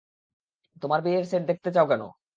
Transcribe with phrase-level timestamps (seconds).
[0.81, 2.07] তোমার বিয়ের সেট দেখতে চাও না?